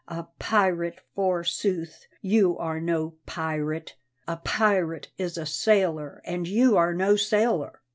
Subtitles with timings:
[0.07, 2.07] A pirate, forsooth!
[2.21, 3.97] you are no pirate.
[4.27, 7.81] A pirate is a sailor, and you are no sailor!